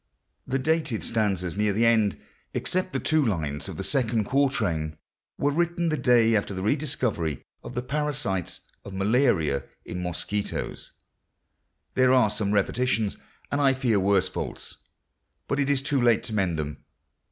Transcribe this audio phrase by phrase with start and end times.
[0.47, 2.19] The dated stanzas near the end,
[2.55, 4.97] except the first two lines of the second quatrain,
[5.37, 10.93] were written the day after the discovery of the parasites of malaria in mosquitos.
[11.93, 13.15] There are some repetitions,
[13.51, 14.77] and I fear worse faults;
[15.47, 16.77] but it is too late to mend them.